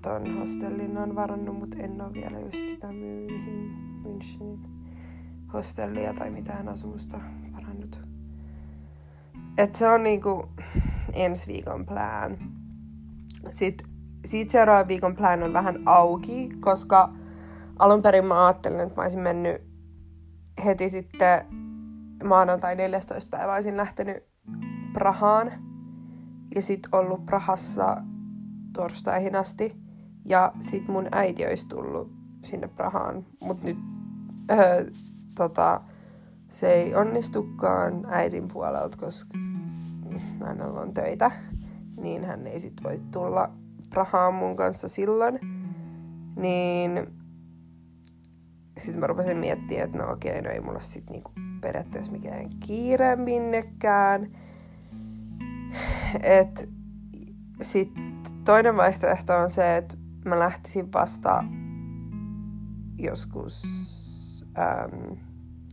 ton 0.02 0.38
hostellin 0.38 0.98
on 0.98 1.14
varannut, 1.14 1.58
mutta 1.58 1.76
en 1.78 2.02
ole 2.02 2.12
vielä 2.12 2.40
just 2.40 2.66
sitä 2.66 2.88
Münchenin, 2.88 3.70
Münchenin 4.02 4.68
hostellia 5.52 6.14
tai 6.14 6.30
mitään 6.30 6.68
asumusta 6.68 7.20
varannut. 7.52 8.00
Et 9.58 9.74
se 9.74 9.88
on 9.88 10.02
niinku 10.02 10.48
ensi 11.12 11.52
viikon 11.52 11.86
plan. 11.86 12.38
Sitten 13.50 13.88
siitä 14.24 14.52
seuraavan 14.52 14.88
viikon 14.88 15.16
plan 15.16 15.42
on 15.42 15.52
vähän 15.52 15.82
auki, 15.86 16.50
koska 16.60 17.14
alun 17.78 18.02
perin 18.02 18.24
mä 18.24 18.46
ajattelin, 18.46 18.80
että 18.80 18.94
mä 18.96 19.02
olisin 19.02 19.20
mennyt 19.20 19.62
heti 20.64 20.88
sitten 20.88 21.46
maanantai 22.24 22.76
14. 22.76 23.28
päivä 23.30 23.54
olisin 23.54 23.76
lähtenyt 23.76 24.24
Prahaan 24.92 25.71
ja 26.54 26.62
sit 26.62 26.88
ollut 26.92 27.26
Prahassa 27.26 27.96
torstaihin 28.72 29.36
asti. 29.36 29.76
Ja 30.24 30.52
sit 30.60 30.88
mun 30.88 31.08
äiti 31.12 31.46
olisi 31.46 31.68
tullut 31.68 32.12
sinne 32.44 32.68
Prahaan, 32.68 33.26
mut 33.44 33.62
nyt 33.62 33.78
öö, 34.50 34.90
tota, 35.34 35.80
se 36.48 36.72
ei 36.72 36.94
onnistukaan 36.94 38.06
äidin 38.08 38.48
puolelta, 38.52 38.98
koska 38.98 39.38
hänellä 40.46 40.80
on 40.80 40.94
töitä, 40.94 41.30
niin 41.96 42.24
hän 42.24 42.46
ei 42.46 42.60
sit 42.60 42.84
voi 42.84 43.00
tulla 43.10 43.50
Prahaan 43.90 44.34
mun 44.34 44.56
kanssa 44.56 44.88
silloin. 44.88 45.38
Niin 46.36 47.06
sitten 48.78 49.00
mä 49.00 49.06
rupesin 49.06 49.36
miettimään, 49.36 49.86
että 49.86 49.98
no 49.98 50.12
okei, 50.12 50.42
no 50.42 50.50
ei 50.50 50.60
mulla 50.60 50.80
sit 50.80 51.10
niinku 51.10 51.30
periaatteessa 51.60 52.12
mikään 52.12 52.50
kiire 52.66 53.16
minnekään. 53.16 54.30
Et 56.22 56.68
sit 57.62 57.92
toinen 58.44 58.76
vaihtoehto 58.76 59.36
on 59.36 59.50
se, 59.50 59.76
että 59.76 59.96
mä 60.24 60.38
lähtisin 60.38 60.92
vasta 60.92 61.44
joskus, 62.98 63.62
äm, 64.58 65.16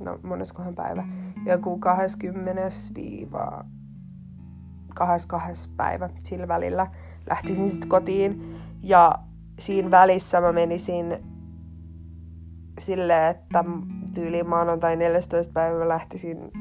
no 0.04 0.20
moneskohan 0.24 0.76
päivä, 0.76 1.04
joku 1.46 1.78
20 1.78 2.62
viiva 2.96 3.66
22 4.96 5.70
päivä 5.78 6.10
sillä 6.18 6.48
välillä 6.48 6.88
lähtisin 7.30 7.70
sitten 7.70 7.90
kotiin. 7.90 8.56
Ja 8.84 9.12
siinä 9.60 9.92
välissä 9.92 10.42
mä 10.42 10.52
menisin 10.52 11.18
silleen, 12.80 13.32
että 13.32 13.64
tyyli 14.14 14.44
maanantai 14.44 14.96
14. 14.96 15.54
päivä 15.54 15.88
lähtisin 15.88 16.52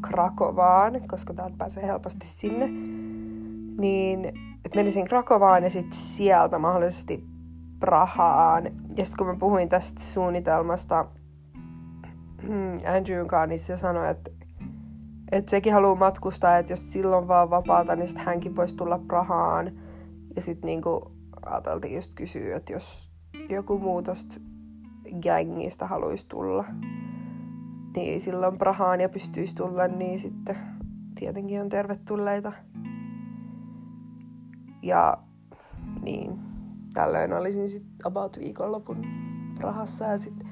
Krakovaan, 0.00 1.08
koska 1.08 1.34
täältä 1.34 1.56
pääsee 1.58 1.86
helposti 1.86 2.26
sinne. 2.26 2.68
Niin 3.78 4.32
että 4.66 4.78
menisin 4.78 5.04
Krakovaan 5.04 5.62
ja 5.62 5.70
sitten 5.70 5.98
sieltä 5.98 6.58
mahdollisesti 6.58 7.24
Prahaan. 7.80 8.64
Ja 8.96 9.04
sitten 9.04 9.18
kun 9.18 9.26
mä 9.26 9.36
puhuin 9.38 9.68
tästä 9.68 10.00
suunnitelmasta 10.00 11.06
hmm, 12.42 12.94
Andrewn 12.96 13.26
kanssa, 13.26 13.46
niin 13.46 13.60
se 13.60 13.76
sanoi, 13.76 14.10
että, 14.10 14.30
että 15.32 15.50
sekin 15.50 15.72
haluaa 15.72 15.94
matkustaa, 15.94 16.58
että 16.58 16.72
jos 16.72 16.92
silloin 16.92 17.28
vaan 17.28 17.50
vapaata, 17.50 17.96
niin 17.96 18.08
sitten 18.08 18.26
hänkin 18.26 18.56
voisi 18.56 18.76
tulla 18.76 18.98
Prahaan. 18.98 19.70
Ja 20.36 20.42
sitten 20.42 20.66
niinku 20.66 21.12
ajateltiin 21.46 21.94
just 21.94 22.14
kysyä, 22.14 22.56
että 22.56 22.72
jos 22.72 23.10
joku 23.48 23.78
muu 23.78 24.02
tosta 24.02 24.34
gängistä 25.22 25.86
haluaisi 25.86 26.26
tulla, 26.28 26.64
niin 27.96 28.20
silloin 28.20 28.58
Prahaan 28.58 29.00
ja 29.00 29.08
pystyisi 29.08 29.54
tulla, 29.54 29.88
niin 29.88 30.18
sitten 30.18 30.56
tietenkin 31.18 31.60
on 31.60 31.68
tervetulleita. 31.68 32.52
Ja 34.86 35.18
niin, 36.02 36.38
tällöin 36.94 37.32
olisin 37.32 37.68
sitten 37.68 38.06
about 38.06 38.38
viikonlopun 38.38 39.06
Prahassa 39.58 40.04
ja 40.04 40.18
sitten 40.18 40.48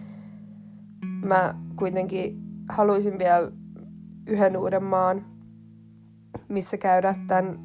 mä 1.24 1.54
kuitenkin 1.76 2.42
haluaisin 2.68 3.18
vielä 3.18 3.52
yhden 4.26 4.56
uuden 4.56 4.84
maan, 4.84 5.24
missä 6.48 6.76
käydä 6.76 7.14
tämän 7.26 7.58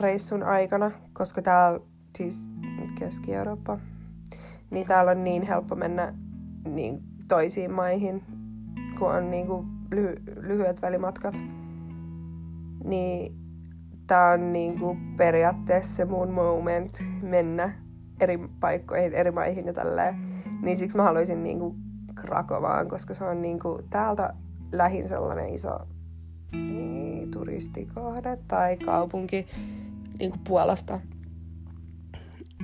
reissun 0.00 0.42
aikana, 0.42 0.90
koska 1.12 1.42
täällä, 1.42 1.80
siis 2.18 2.48
Keski-Eurooppa, 2.98 3.78
niin 4.70 4.86
täällä 4.86 5.10
on 5.10 5.24
niin 5.24 5.42
helppo 5.42 5.74
mennä 5.74 6.14
niin 6.68 7.02
toisiin 7.28 7.72
maihin, 7.72 8.22
kun 8.98 9.14
on 9.14 9.30
niin 9.30 9.46
kuin 9.46 9.66
lyhy- 9.94 10.22
lyhyet 10.40 10.82
välimatkat. 10.82 11.40
Niin 12.84 13.41
tää 14.12 14.30
on 14.30 14.52
niin 14.52 14.78
kuin 14.78 15.16
periaatteessa 15.16 15.96
se 15.96 16.04
mun 16.04 16.30
moment 16.30 17.04
mennä 17.22 17.72
eri 18.20 18.38
paikkoihin, 18.60 19.14
eri 19.14 19.30
maihin 19.30 19.66
ja 19.66 19.72
tälleen. 19.72 20.14
Niin 20.62 20.76
siksi 20.76 20.96
mä 20.96 21.02
haluaisin 21.02 21.42
niin 21.42 21.58
kuin 21.58 21.76
Krakovaan, 22.14 22.88
koska 22.88 23.14
se 23.14 23.24
on 23.24 23.42
niin 23.42 23.60
kuin 23.60 23.84
täältä 23.90 24.34
lähin 24.72 25.08
sellainen 25.08 25.54
iso 25.54 25.78
niin, 26.52 27.30
turistikohde 27.30 28.38
tai 28.48 28.76
kaupunki 28.76 29.46
niin 30.18 30.30
kuin 30.30 30.40
Puolasta. 30.48 31.00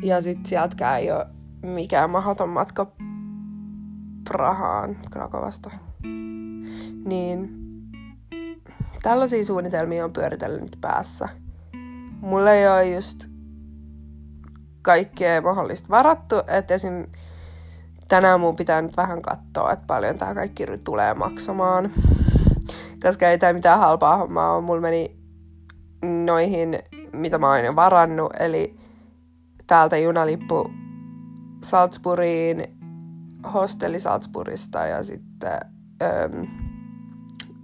Ja 0.03 0.21
sit 0.21 0.47
sieltäkään 0.47 1.01
ei 1.01 1.13
ole 1.13 1.27
mikään 1.63 2.11
mahdoton 2.11 2.49
matka 2.49 2.93
Prahaan 4.29 4.97
Krakovasta. 5.11 5.71
Niin 7.05 7.68
tällaisia 9.03 9.45
suunnitelmia 9.45 10.05
on 10.05 10.13
pyöritellyt 10.13 10.79
päässä. 10.81 11.29
Mulla 12.21 12.53
ei 12.53 12.69
ole 12.69 12.89
just 12.89 13.27
kaikkea 14.83 15.43
mahdollista 15.43 15.89
varattu, 15.89 16.37
että 16.47 16.75
esim. 16.75 17.07
tänään 18.09 18.41
mun 18.41 18.57
pitää 18.57 18.83
nyt 18.83 18.97
vähän 18.97 19.23
katsoa, 19.23 19.73
että 19.73 19.85
paljon 19.87 20.19
tää 20.19 20.35
kaikki 20.35 20.67
tulee 20.85 21.15
maksamaan. 21.15 21.91
Koska 23.03 23.29
ei 23.29 23.39
tää 23.39 23.53
mitään 23.53 23.79
halpaa 23.79 24.17
hommaa 24.17 24.55
ole. 24.55 24.65
Mulla 24.65 24.81
meni 24.81 25.17
noihin, 26.25 26.79
mitä 27.13 27.39
mä 27.39 27.49
oon 27.49 27.65
jo 27.65 27.77
varannut, 27.77 28.33
eli 28.41 28.77
täältä 29.67 29.99
junalippu 29.99 30.71
Salzburgiin, 31.65 32.65
hostelli 33.55 34.01
Salzburgista 34.01 34.79
ja 34.79 35.05
sitten 35.05 35.61
öm, 36.03 36.68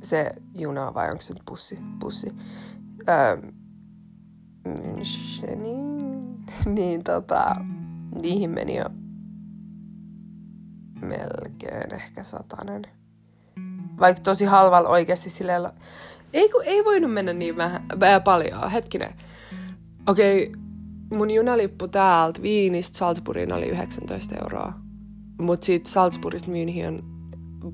se 0.05 0.33
juna 0.55 0.95
vai 0.95 1.11
onko 1.11 1.21
se 1.21 1.35
bussi? 1.51 1.79
bussi. 2.01 2.35
Öm, 3.09 3.53
Müncheniin. 4.69 6.45
niin 6.77 7.05
tota, 7.05 7.57
niihin 8.23 8.51
meni 8.51 8.77
jo 8.77 8.85
melkein 11.01 11.95
ehkä 11.95 12.25
satanen. 12.25 12.83
Vaikka 14.01 14.23
tosi 14.23 14.45
halvalla 14.45 14.89
oikeasti 14.89 15.31
silleen... 15.31 15.63
Ei, 16.33 16.49
kun 16.49 16.65
ei 16.65 16.85
voinut 16.85 17.13
mennä 17.13 17.33
niin 17.33 17.57
vähän, 17.57 17.87
vähän 18.01 18.23
paljon. 18.23 18.71
Hetkinen. 18.71 19.15
Okei, 20.07 20.47
okay, 20.47 20.61
mun 21.19 21.31
junalippu 21.31 21.89
täältä 21.89 22.43
Viinistä 22.43 22.99
Salzburgiin 22.99 23.53
oli 23.53 23.67
19 23.67 24.35
euroa. 24.43 24.73
Mut 25.41 25.63
sit 25.63 25.87
Salzburgista 25.87 26.51
München 26.51 27.05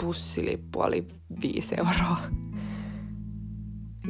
bussilippu 0.04 0.80
oli 0.80 1.08
5 1.42 1.74
euroa. 1.78 2.18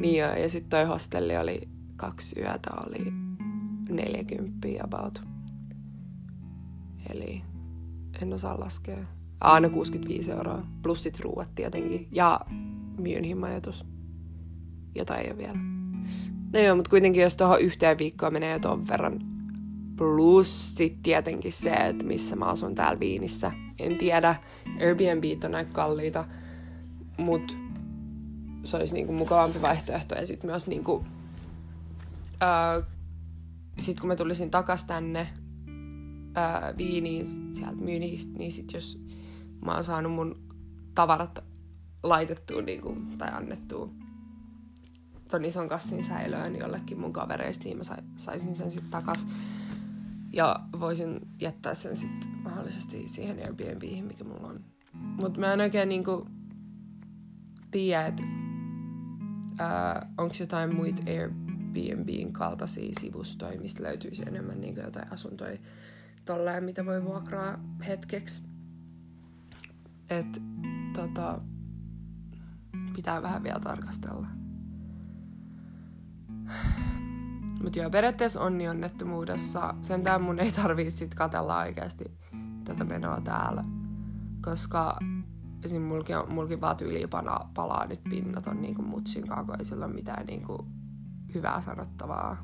niin 0.01 0.17
ja, 0.17 0.39
ja 0.39 0.49
sitten 0.49 0.71
toi 0.71 0.85
hostelli 0.85 1.37
oli 1.37 1.61
kaksi 1.97 2.41
yötä 2.41 2.71
oli 2.87 3.13
40 3.91 4.69
about. 4.85 5.23
Eli 7.11 7.43
en 8.23 8.33
osaa 8.33 8.61
laskea. 8.61 8.99
Aina 9.41 9.69
65 9.69 10.31
euroa, 10.31 10.67
plus 10.83 11.03
sit 11.03 11.21
ruuat 11.21 11.55
tietenkin. 11.55 12.09
Ja 12.13 12.41
München 12.99 13.37
majoitus. 13.37 13.85
jota 14.95 15.17
ei 15.17 15.31
ole 15.31 15.39
vielä. 15.39 15.59
No 16.53 16.59
joo, 16.61 16.77
mutta 16.77 16.91
kuitenkin 16.91 17.23
jos 17.23 17.37
tuohon 17.37 17.61
yhteen 17.61 17.99
viikkoon 17.99 18.33
menee 18.33 18.53
jo 18.53 18.59
ton 18.59 18.89
verran. 18.89 19.21
Plus 19.97 20.77
sitten 20.77 21.03
tietenkin 21.03 21.53
se, 21.53 21.71
että 21.71 22.05
missä 22.05 22.37
mä 22.37 22.45
asun 22.45 22.75
täällä 22.75 23.01
Viinissä. 23.01 23.53
En 23.79 23.99
tiedä, 23.99 24.35
Airbnb 24.81 25.45
on 25.45 25.55
aika 25.55 25.73
kalliita, 25.73 26.25
mutta 27.21 27.55
se 28.65 28.77
olisi 28.77 28.95
niinku 28.95 29.13
mukavampi 29.13 29.63
vaihtoehto. 29.63 30.15
Ja 30.15 30.27
sitten 30.27 30.51
myös 30.51 30.67
niinku, 30.67 31.05
ää, 32.41 32.83
sit 33.79 34.01
kun 34.01 34.09
mä 34.09 34.17
tulisin 34.17 34.51
takas 34.51 34.85
tänne 34.85 35.29
ää, 36.35 36.75
Viiniin 36.79 37.55
sieltä 37.55 37.77
Myynistä, 37.77 38.39
niin 38.39 38.53
sit 38.53 38.73
jos 38.73 39.01
mä 39.65 39.75
oon 39.75 39.85
saanut 39.85 40.13
mun 40.13 40.43
tavarat 40.95 41.45
laitettua 42.03 42.63
niinku, 42.63 42.97
tai 43.19 43.31
annettua 43.33 43.91
ton 45.31 45.45
ison 45.45 45.69
kassin 45.69 46.05
säilöön 46.05 46.57
jollekin 46.57 47.01
mun 47.01 47.13
kavereista, 47.13 47.65
niin 47.65 47.77
mä 47.77 47.83
saisin 48.17 48.57
sen 48.57 48.71
sitten 48.71 48.91
takas. 48.91 49.27
Ja 50.33 50.61
voisin 50.81 51.21
jättää 51.41 51.75
sen 51.75 51.97
sitten 51.97 52.31
mahdollisesti 52.43 53.09
siihen 53.09 53.39
Airbnbihin, 53.39 54.05
mikä 54.05 54.25
mulla 54.25 54.49
on. 54.49 54.65
Mutta 54.93 55.41
mä 55.41 55.53
en 55.53 55.61
oikein 55.61 55.89
niinku 55.89 56.27
tiedä, 57.71 58.07
että 58.07 58.23
onko 60.19 60.35
jotain 60.41 60.75
muita 60.75 61.03
Airbnbin 61.07 62.33
kaltaisia 62.33 62.93
sivustoja, 63.01 63.61
mistä 63.61 63.83
löytyisi 63.83 64.23
enemmän 64.27 64.61
niinku 64.61 64.81
jotain 64.81 65.13
asuntoja 65.13 65.59
tolleen, 66.25 66.65
mitä 66.65 66.87
voi 66.87 67.05
vuokraa 67.05 67.59
hetkeksi. 67.87 68.43
Et 70.11 70.43
tota, 70.93 71.41
pitää 72.97 73.23
vähän 73.23 73.43
vielä 73.43 73.61
tarkastella. 73.61 74.27
Mutta 77.63 77.79
joo, 77.79 77.91
periaatteessa 77.91 78.41
onni 78.41 78.69
onnettomuudessa. 78.69 79.75
Sentään 79.81 80.23
mun 80.23 80.39
ei 80.39 80.53
tarvii 80.53 80.91
sit 80.91 81.15
katella 81.15 81.61
oikeasti 81.61 82.05
tätä 82.65 82.85
menoa 82.85 83.21
täällä. 83.21 83.65
Koska 84.45 84.99
esim. 85.65 85.83
mulki, 85.83 86.13
mulki 86.29 86.61
vaan 86.61 86.77
tyyliin 86.77 87.09
palaa, 87.09 87.51
palaa 87.55 87.87
nyt 87.87 88.01
pinnat 88.11 88.47
on 88.47 88.61
niinku 88.61 88.83
mutsin 88.83 89.25
kun 89.47 89.55
ei 89.59 89.65
sillä 89.65 89.85
ole 89.85 89.95
mitään 89.95 90.27
niinku 90.27 90.67
hyvää 91.35 91.61
sanottavaa. 91.61 92.37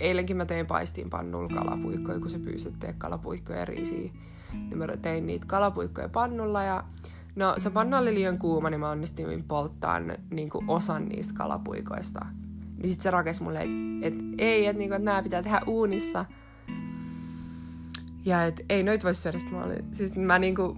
Eilenkin 0.00 0.36
mä 0.36 0.44
tein 0.44 0.66
pannulla 1.10 1.48
kalapuikkoja, 1.48 2.20
kun 2.20 2.30
se 2.30 2.38
pyysi, 2.38 2.68
että 2.68 2.92
kalapuikkoja 2.98 3.64
riisiä. 3.64 4.12
Niin 4.52 4.78
mä 4.78 4.86
tein 5.02 5.26
niitä 5.26 5.46
kalapuikkoja 5.46 6.08
pannulla 6.08 6.62
ja 6.62 6.84
no 7.36 7.54
se 7.58 7.70
panna 7.70 7.98
oli 7.98 8.14
liian 8.14 8.38
kuuma, 8.38 8.70
niin 8.70 8.80
mä 8.80 8.90
onnistuin 8.90 9.44
polttaa 9.44 10.00
niinku 10.30 10.64
osan 10.68 11.08
niistä 11.08 11.34
kalapuikoista. 11.34 12.26
Niin 12.82 12.90
sit 12.94 13.00
se 13.00 13.10
rakesi 13.10 13.42
mulle, 13.42 13.58
että 13.58 14.06
et, 14.06 14.14
ei, 14.38 14.66
että 14.66 14.78
niinku, 14.78 14.94
et 14.94 15.02
nää 15.02 15.22
pitää 15.22 15.42
tehdä 15.42 15.60
uunissa. 15.66 16.24
Ja 18.24 18.44
et 18.44 18.64
ei 18.68 18.82
noit 18.82 19.04
voi 19.04 19.14
syödä, 19.14 19.38
mä 19.50 19.64
olin, 19.64 19.84
siis 19.92 20.16
mä 20.16 20.38
niinku, 20.38 20.76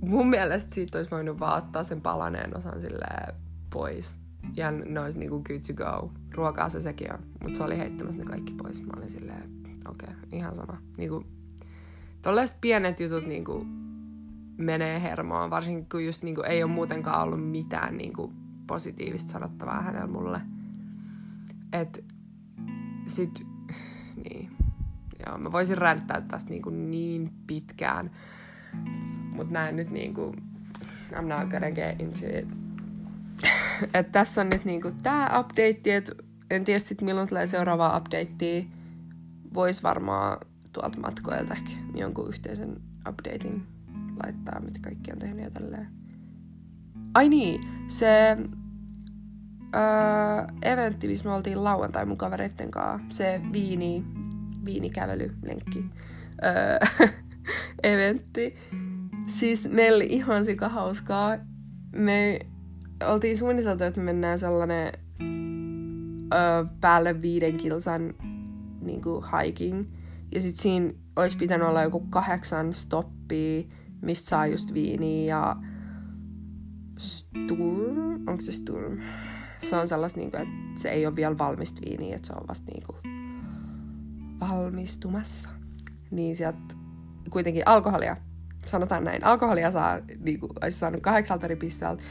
mun 0.00 0.28
mielestä 0.28 0.74
siitä 0.74 0.98
olisi 0.98 1.10
voinut 1.10 1.40
vaan 1.40 1.58
ottaa 1.58 1.84
sen 1.84 2.00
palaneen 2.00 2.56
osan 2.56 2.80
silleen 2.80 3.34
pois. 3.70 4.14
Ja 4.56 4.70
ne 4.70 5.00
olisi 5.00 5.18
niinku 5.18 5.42
good 5.42 5.60
to 5.66 5.74
go. 5.74 6.12
Ruokaa 6.34 6.68
se 6.68 6.80
sekin 6.80 7.12
on. 7.12 7.18
Mutta 7.42 7.56
se 7.58 7.64
oli 7.64 7.78
heittämässä 7.78 8.18
ne 8.18 8.24
kaikki 8.24 8.52
pois. 8.52 8.82
Mä 8.82 8.92
olin 8.96 9.10
silleen, 9.10 9.50
okei, 9.88 10.08
okay, 10.08 10.14
ihan 10.32 10.54
sama. 10.54 10.78
Niinku, 10.96 11.24
tollaiset 12.22 12.56
pienet 12.60 13.00
jutut 13.00 13.26
niinku 13.26 13.66
menee 14.56 15.02
hermoon, 15.02 15.50
varsinkin 15.50 15.88
kun 15.88 16.06
just 16.06 16.22
niinku 16.22 16.42
ei 16.42 16.62
ole 16.62 16.72
muutenkaan 16.72 17.22
ollut 17.22 17.50
mitään 17.50 17.96
niinku 17.96 18.32
positiivista 18.66 19.32
sanottavaa 19.32 19.82
hänellä 19.82 20.06
mulle. 20.06 20.40
Et 21.72 22.04
sit, 23.06 23.46
niin, 24.24 24.50
joo, 25.26 25.38
mä 25.38 25.52
voisin 25.52 25.78
ränttää 25.78 26.20
tästä 26.20 26.50
niinku 26.50 26.70
niin 26.70 27.32
pitkään, 27.46 28.10
mutta 29.40 29.52
mä 29.52 29.68
en 29.68 29.76
nyt 29.76 29.90
niinku, 29.90 30.34
I'm 31.12 31.22
not 31.22 31.50
gonna 31.50 31.70
get 31.70 32.00
into 32.00 32.26
it. 32.38 32.48
Et 33.94 34.12
tässä 34.12 34.40
on 34.40 34.50
nyt 34.50 34.64
niinku 34.64 34.90
tää 35.02 35.40
update, 35.40 35.96
et 35.96 36.10
en 36.50 36.64
tiedä 36.64 36.78
sit 36.78 37.02
milloin 37.02 37.28
tulee 37.28 37.46
seuraava 37.46 37.96
update. 37.96 38.66
Vois 39.54 39.82
varmaan 39.82 40.38
tuolta 40.72 41.00
matkoilta 41.00 41.54
ehkä 41.54 41.70
jonkun 41.94 42.28
yhteisen 42.28 42.76
updatein 43.08 43.66
laittaa, 44.24 44.60
mitä 44.60 44.80
kaikki 44.82 45.12
on 45.12 45.18
tehnyt 45.18 45.44
ja 45.44 45.50
tälleen. 45.50 45.88
Ai 47.14 47.28
niin, 47.28 47.60
se 47.86 48.36
öö, 49.74 50.46
eventti, 50.62 51.08
missä 51.08 51.24
me 51.24 51.34
oltiin 51.34 51.64
lauantai 51.64 52.06
mun 52.06 52.16
kavereitten 52.16 52.70
kanssa, 52.70 53.16
se 53.16 53.40
viini, 53.52 54.04
viinikävelylenkki 54.64 55.84
öö, 56.44 57.08
eventti. 57.82 58.56
Siis 59.30 59.68
meillä 59.70 59.96
oli 59.96 60.06
ihan 60.10 60.44
sika 60.44 60.68
hauskaa. 60.68 61.36
Me 61.92 62.40
oltiin 63.08 63.38
suunniteltu, 63.38 63.84
että 63.84 64.00
me 64.00 64.04
mennään 64.04 64.38
sellainen 64.38 64.92
öö, 66.34 66.64
päälle 66.80 67.22
viiden 67.22 67.56
kilsan 67.56 68.14
niin 68.80 69.02
kuin 69.02 69.24
hiking. 69.24 69.84
Ja 70.34 70.40
sit 70.40 70.56
siinä 70.56 70.92
olisi 71.16 71.36
pitänyt 71.36 71.68
olla 71.68 71.82
joku 71.82 72.00
kahdeksan 72.00 72.72
stoppia, 72.72 73.62
mistä 74.02 74.28
saa 74.28 74.46
just 74.46 74.74
viiniä 74.74 75.28
ja 75.28 75.56
Sturm, 76.98 78.28
onko 78.28 78.40
se 78.40 78.52
Sturm? 78.52 78.98
se 79.62 79.76
on 79.76 79.88
sellaista, 79.88 80.20
niin 80.20 80.30
kuin, 80.30 80.42
että 80.42 80.82
se 80.82 80.88
ei 80.88 81.06
ole 81.06 81.16
vielä 81.16 81.38
valmista 81.38 81.80
viiniä, 81.84 82.16
että 82.16 82.26
se 82.26 82.32
on 82.32 82.48
vasta 82.48 82.72
niin 82.72 82.82
kuin, 82.86 82.98
valmistumassa. 84.40 85.48
Niin 86.10 86.36
sieltä 86.36 86.74
kuitenkin 87.30 87.62
alkoholia, 87.66 88.16
sanotaan 88.66 89.04
näin, 89.04 89.24
alkoholia 89.24 89.70
saa, 89.70 89.98
niin 90.18 90.40
kuin, 90.40 90.52
olisi 90.62 90.78
saanut 90.78 91.00
kahdeksalta 91.00 91.46
eri 91.46 91.56
pisteeltä. 91.56 92.02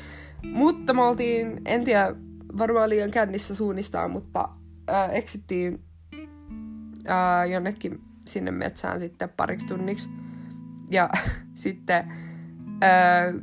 Mutta 0.43 0.93
me 0.93 1.01
oltiin, 1.01 1.62
en 1.65 1.83
tiedä, 1.83 2.15
varmaan 2.57 2.89
liian 2.89 3.12
kännissä 3.12 3.55
suunnistaa, 3.55 4.07
mutta 4.07 4.49
äh, 4.89 5.09
eksyttiin 5.13 5.83
äh, 7.09 7.49
jonnekin 7.49 8.01
sinne 8.25 8.51
metsään 8.51 8.99
sitten 8.99 9.29
pariksi 9.38 9.67
tunniksi. 9.67 10.09
Ja 10.91 11.09
sitten 11.55 12.12
äh, 12.83 13.33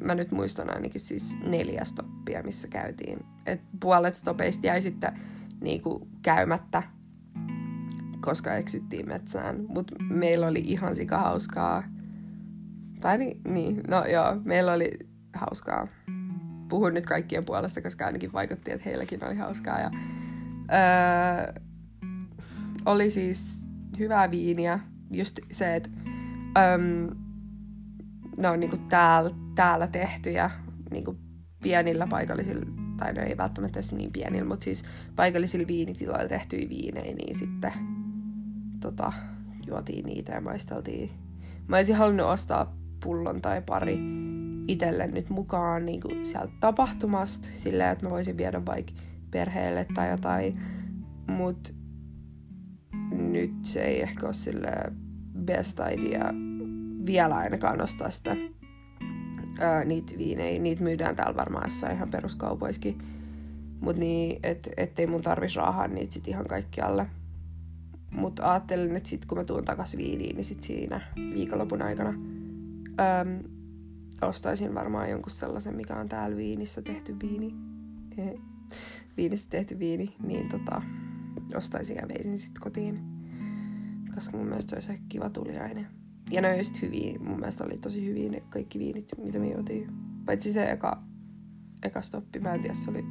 mä 0.00 0.14
nyt 0.14 0.32
muistan 0.32 0.74
ainakin 0.74 1.00
siis 1.00 1.38
neljä 1.44 1.84
stoppia, 1.84 2.42
missä 2.42 2.68
käytiin. 2.68 3.18
Et 3.46 3.60
puolet 3.80 4.14
stopeista 4.14 4.66
jäi 4.66 4.82
sitten 4.82 5.20
niinku 5.60 6.08
käymättä, 6.22 6.82
koska 8.20 8.54
eksyttiin 8.54 9.08
metsään. 9.08 9.64
Mutta 9.68 9.94
meillä 10.02 10.46
oli 10.46 10.62
ihan 10.64 10.96
sika 10.96 11.18
hauskaa. 11.18 11.82
Tai 13.00 13.18
niin, 13.18 13.40
niin, 13.48 13.80
no 13.88 14.04
joo, 14.04 14.36
meillä 14.44 14.72
oli 14.72 14.90
hauskaa. 15.34 15.88
Puhun 16.68 16.94
nyt 16.94 17.06
kaikkien 17.06 17.44
puolesta, 17.44 17.82
koska 17.82 18.06
ainakin 18.06 18.32
vaikutti, 18.32 18.72
että 18.72 18.88
heilläkin 18.88 19.24
oli 19.24 19.34
hauskaa. 19.34 19.80
Ja, 19.80 19.90
öö, 20.72 21.62
oli 22.86 23.10
siis 23.10 23.68
hyvää 23.98 24.30
viiniä. 24.30 24.80
Just 25.10 25.38
se, 25.52 25.76
että 25.76 25.90
öö, 26.58 26.78
ne 28.36 28.48
on 28.48 28.60
niinku 28.60 28.76
täällä, 28.76 29.30
täällä 29.54 29.86
tehtyjä 29.86 30.50
niinku 30.90 31.16
pienillä 31.62 32.06
paikallisilla, 32.06 32.66
tai 32.96 33.12
ne 33.12 33.22
ei 33.22 33.36
välttämättä 33.36 33.78
edes 33.78 33.92
niin 33.92 34.12
pienillä, 34.12 34.48
mutta 34.48 34.64
siis 34.64 34.84
paikallisilla 35.16 35.66
viinitiloilla 35.66 36.28
tehtyjä 36.28 36.68
viinejä, 36.68 37.14
niin 37.14 37.34
sitten 37.38 37.72
tota, 38.80 39.12
juotiin 39.66 40.06
niitä 40.06 40.32
ja 40.32 40.40
maisteltiin. 40.40 41.10
Mä 41.68 41.76
olisin 41.76 41.96
halunnut 41.96 42.26
ostaa 42.26 42.76
pullon 43.06 43.42
tai 43.42 43.62
pari 43.66 43.98
itselle 44.68 45.06
nyt 45.06 45.30
mukaan 45.30 45.86
niin 45.86 46.00
kuin 46.00 46.26
sieltä 46.26 46.52
tapahtumasta, 46.60 47.48
silleen, 47.52 47.92
että 47.92 48.06
mä 48.06 48.10
voisin 48.10 48.36
viedä 48.36 48.66
vaikka 48.66 48.92
perheelle 49.30 49.86
tai 49.94 50.10
jotain, 50.10 50.60
mutta 51.26 51.70
nyt 53.10 53.52
se 53.62 53.80
ei 53.80 54.02
ehkä 54.02 54.26
ole 54.26 54.34
sille 54.34 54.68
best 55.38 55.80
idea 55.92 56.34
vielä 57.06 57.36
ainakaan 57.36 57.82
ostaa 57.82 58.10
sitä 58.10 58.36
ää, 59.60 59.84
niitä 59.84 60.18
viinejä. 60.18 60.62
Niitä 60.62 60.82
myydään 60.82 61.16
täällä 61.16 61.36
varmaan 61.36 61.64
jossain 61.66 61.96
ihan 61.96 62.10
peruskaupoiskin. 62.10 62.98
Mutta 63.80 64.00
niin, 64.00 64.40
et, 64.42 64.68
ettei 64.76 65.06
mun 65.06 65.22
tarvis 65.22 65.56
raahaa 65.56 65.88
niitä 65.88 66.14
sit 66.14 66.28
ihan 66.28 66.46
kaikkialle. 66.46 67.06
Mutta 68.10 68.52
ajattelin, 68.52 68.96
että 68.96 69.08
sit 69.08 69.26
kun 69.26 69.38
mä 69.38 69.44
tuun 69.44 69.64
takas 69.64 69.96
viiniin, 69.96 70.36
niin 70.36 70.44
sit 70.44 70.62
siinä 70.62 71.00
viikonlopun 71.16 71.82
aikana 71.82 72.14
äm, 73.00 73.42
ostaisin 74.22 74.74
varmaan 74.74 75.10
jonkun 75.10 75.30
sellaisen, 75.30 75.76
mikä 75.76 75.96
on 75.96 76.08
täällä 76.08 76.36
viinissä 76.36 76.82
tehty 76.82 77.16
viini. 77.22 77.54
viinissä 79.16 79.50
tehty 79.50 79.78
viini, 79.78 80.16
niin 80.22 80.48
tota, 80.48 80.82
ostaisin 81.56 81.96
ja 81.96 82.08
veisin 82.08 82.38
sit 82.38 82.58
kotiin. 82.58 83.00
Koska 84.14 84.36
mun 84.36 84.46
mielestä 84.46 84.80
se 84.80 84.90
olisi 84.90 85.02
kiva 85.08 85.30
tuliainen. 85.30 85.86
Ja 86.30 86.40
ne 86.40 86.50
on 86.50 86.58
just 86.58 86.82
hyviä. 86.82 87.18
Mun 87.18 87.38
mielestä 87.38 87.64
oli 87.64 87.78
tosi 87.78 88.06
hyviä 88.06 88.30
ne 88.30 88.42
kaikki 88.50 88.78
viinit, 88.78 89.10
mitä 89.18 89.38
me 89.38 89.48
juotiin. 89.48 89.92
Paitsi 90.26 90.52
se 90.52 90.70
eka, 90.70 91.02
eka 91.82 92.02
stoppi. 92.02 92.40
Mä 92.40 92.54
en 92.54 92.60
tiedä, 92.60 92.74
se 92.74 92.90
oli 92.90 93.04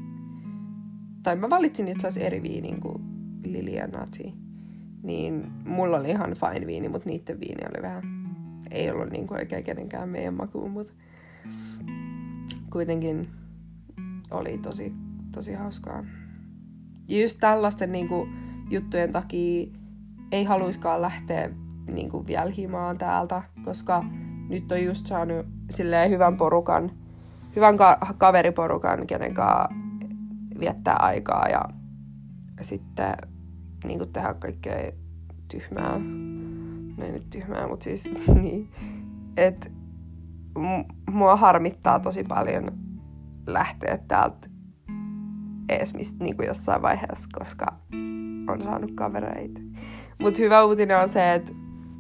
tai 1.26 1.36
mä 1.36 1.50
valitsin 1.50 1.88
itse 1.88 2.08
asiassa 2.08 2.28
eri 2.28 2.41
viinin 2.41 2.80
kuin 2.80 3.04
Lilianati. 3.43 4.34
Niin 5.04 5.52
mulla 5.65 5.98
oli 5.98 6.10
ihan 6.10 6.34
fine 6.34 6.67
viini, 6.67 6.89
mutta 6.89 7.10
niiden 7.10 7.39
viini 7.39 7.63
oli 7.69 7.82
vähän, 7.82 8.04
ei 8.71 8.91
ollut 8.91 9.10
niin 9.10 9.28
kuin 9.28 9.39
oikein 9.39 9.63
kenenkään 9.63 10.10
meidän 10.10 10.34
makuun, 10.34 10.71
mutta 10.71 10.93
kuitenkin 12.71 13.28
oli 14.32 14.58
tosi, 14.58 14.93
tosi 15.32 15.54
hauskaa. 15.54 16.04
Ja 17.08 17.21
just 17.21 17.39
tällaisten 17.39 17.91
niin 17.91 18.08
kuin, 18.08 18.30
juttujen 18.69 19.12
takia 19.12 19.67
ei 20.32 20.43
haluiskaan 20.43 21.01
lähteä 21.01 21.49
niin 21.88 22.10
kuin, 22.10 22.28
vielä 22.28 22.51
himaan 22.58 22.97
täältä, 22.97 23.43
koska 23.65 24.04
nyt 24.49 24.71
on 24.71 24.84
just 24.84 25.08
saanut 25.08 25.45
silleen 25.69 26.10
hyvän 26.10 26.38
porukan, 26.38 26.91
hyvän 27.56 27.78
ka- 27.78 27.99
kaveriporukan, 28.17 29.08
kenen 29.08 29.34
kanssa 29.34 29.69
viettää 30.60 30.95
aikaa 30.95 31.47
ja 31.47 31.62
sitten 32.62 33.15
niin 33.84 33.99
kuin 33.99 34.13
tehdä 34.13 34.34
kaikkea 34.34 34.91
tyhmää. 35.47 35.99
No 36.98 37.06
ei 37.06 37.12
nyt 37.12 37.30
tyhmää, 37.30 37.68
mutta 37.68 37.84
siis 37.84 38.10
niin. 38.42 38.72
Et 39.38 39.72
mua 41.12 41.36
harmittaa 41.36 42.00
tosi 42.00 42.24
paljon 42.24 42.72
lähteä 43.48 43.98
täältä 44.08 44.50
ees 45.70 45.94
mistä 45.94 46.24
niin 46.24 46.36
kuin 46.36 46.48
jossain 46.48 46.82
vaiheessa, 46.82 47.30
koska 47.40 47.66
on 48.48 48.62
saanut 48.64 48.92
kavereita. 48.96 49.60
Mutta 50.22 50.42
hyvä 50.42 50.64
uutinen 50.66 51.00
on 51.00 51.10
se, 51.10 51.34
että 51.34 51.52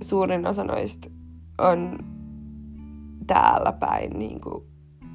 suurin 0.03 0.47
osa 0.47 0.63
noista 0.63 1.09
on 1.57 1.97
täällä 3.27 3.71
päin 3.71 4.19
niin 4.19 4.41
kuin 4.41 4.63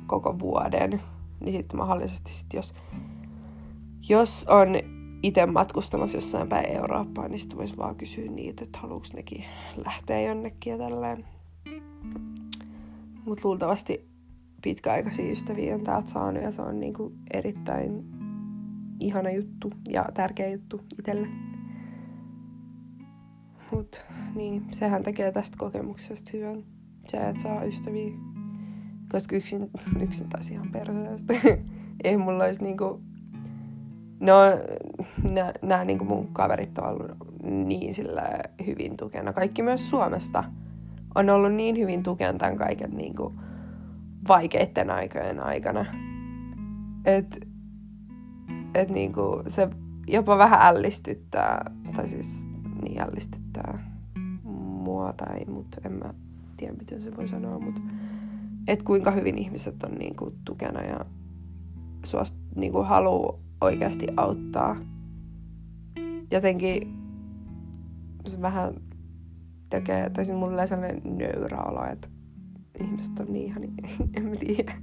koko 0.06 0.38
vuoden. 0.38 1.02
Niin 1.40 1.52
sitten 1.52 1.76
mahdollisesti 1.76 2.32
sit 2.32 2.46
jos, 2.54 2.74
jos 4.08 4.46
on 4.48 4.68
itse 5.22 5.46
matkustamassa 5.46 6.16
jossain 6.16 6.48
päin 6.48 6.66
Eurooppaan, 6.66 7.30
niin 7.30 7.38
sitten 7.38 7.58
voisi 7.58 7.76
vaan 7.76 7.96
kysyä 7.96 8.30
niitä, 8.30 8.64
että 8.64 8.78
haluuks 8.78 9.12
nekin 9.12 9.44
lähteä 9.84 10.20
jonnekin 10.20 10.70
ja 10.70 10.78
tälleen. 10.78 11.24
Mutta 13.24 13.48
luultavasti 13.48 14.08
pitkäaikaisia 14.62 15.32
ystäviä 15.32 15.74
on 15.74 15.80
täältä 15.80 16.10
saanut 16.10 16.42
ja 16.42 16.50
se 16.50 16.62
on 16.62 16.80
niinku 16.80 17.12
erittäin 17.30 18.04
ihana 19.00 19.30
juttu 19.30 19.72
ja 19.88 20.06
tärkeä 20.14 20.48
juttu 20.48 20.80
itselle. 20.98 21.28
Mut 23.72 24.04
niin, 24.34 24.66
sehän 24.70 25.02
tekee 25.02 25.32
tästä 25.32 25.56
kokemuksesta 25.58 26.30
hyvän. 26.34 26.64
Se, 27.08 27.16
että 27.16 27.42
saa 27.42 27.64
ystäviä. 27.64 28.12
Koska 29.12 29.36
yksin, 29.36 29.70
yksin 30.02 30.28
taisi 30.28 30.54
ihan 30.54 30.68
perseestä. 30.72 31.34
Ei 32.04 32.16
mulla 32.16 32.44
olisi 32.44 32.62
niinku... 32.62 33.00
No, 34.20 34.34
nämä 35.62 35.84
niinku 35.84 36.04
mun 36.04 36.28
kaverit 36.32 36.78
on 36.78 36.88
ollut 36.88 37.16
niin 37.42 37.94
sillä 37.94 38.22
hyvin 38.66 38.96
tukena. 38.96 39.32
Kaikki 39.32 39.62
myös 39.62 39.90
Suomesta 39.90 40.44
on 41.14 41.30
ollut 41.30 41.52
niin 41.52 41.78
hyvin 41.78 42.02
tukena 42.02 42.38
tämän 42.38 42.56
kaiken 42.56 42.90
niinku 42.90 43.34
vaikeiden 44.28 44.90
aikojen 44.90 45.40
aikana. 45.40 45.86
Että 47.04 47.36
et 48.74 48.88
niinku 48.88 49.42
se 49.46 49.68
jopa 50.08 50.38
vähän 50.38 50.60
ällistyttää, 50.62 51.70
tai 51.96 52.08
siis 52.08 52.46
niin 52.82 53.00
ällistyttää 53.00 54.00
mua 54.44 55.12
tai 55.12 55.44
mut 55.44 55.76
en 55.84 55.92
mä 55.92 56.14
tiedä 56.56 56.72
miten 56.72 57.02
se 57.02 57.16
voi 57.16 57.28
sanoa, 57.28 57.58
mutta 57.58 57.80
et 58.68 58.82
kuinka 58.82 59.10
hyvin 59.10 59.38
ihmiset 59.38 59.82
on 59.82 59.92
niinku 59.92 60.32
tukena 60.44 60.82
ja 60.82 61.04
suost, 62.04 62.36
niinku 62.56 62.82
haluu 62.82 63.40
oikeasti 63.60 64.06
auttaa. 64.16 64.76
Jotenkin 66.30 66.94
se 68.28 68.42
vähän 68.42 68.74
tekee, 69.70 70.10
tai 70.10 70.24
siis 70.24 70.38
mulle 70.38 70.66
sellainen 70.66 71.02
nöyrä 71.04 71.62
olo, 71.62 71.84
että 71.92 72.08
ihmiset 72.80 73.20
on 73.20 73.26
niin 73.32 73.46
ihan, 73.46 73.62
en 74.16 74.24
mä 74.24 74.36
tiedä. 74.36 74.74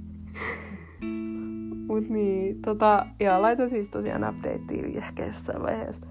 Mut 1.86 2.08
niin, 2.08 2.62
tota, 2.62 3.06
ja 3.20 3.42
laitan 3.42 3.70
siis 3.70 3.88
tosiaan 3.88 4.28
updateen 4.28 4.96
ehkä 4.96 5.26
jossain 5.26 5.62
vaiheessa. 5.62 6.06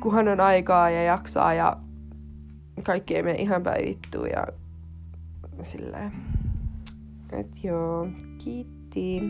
Kunhan 0.00 0.28
on 0.28 0.40
aikaa 0.40 0.90
ja 0.90 1.02
jaksaa 1.02 1.54
ja 1.54 1.76
kaikki 2.82 3.16
ei 3.16 3.22
mene 3.22 3.38
ihan 3.38 3.62
päin 3.62 3.88
vittuun 3.88 4.28
ja 4.28 4.46
silleen. 5.62 6.12
Et 7.32 7.64
joo, 7.64 8.08
kiitti. 8.44 9.20